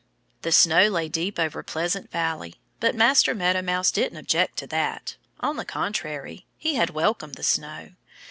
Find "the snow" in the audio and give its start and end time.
0.41-0.87, 7.35-7.89